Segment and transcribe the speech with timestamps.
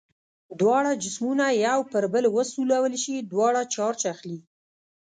[0.59, 4.39] دواړه جسمونه یو پر بل وسولول شي دواړه چارج اخلي.